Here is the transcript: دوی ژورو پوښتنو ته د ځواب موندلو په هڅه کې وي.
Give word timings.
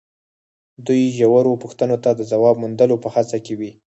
دوی 0.85 1.03
ژورو 1.17 1.53
پوښتنو 1.63 1.97
ته 2.03 2.09
د 2.15 2.21
ځواب 2.31 2.55
موندلو 2.63 2.95
په 3.03 3.09
هڅه 3.15 3.37
کې 3.45 3.53
وي. 3.59 3.71